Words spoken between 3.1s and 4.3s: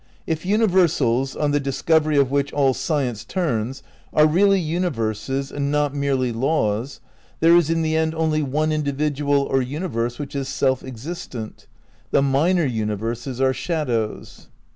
turns) are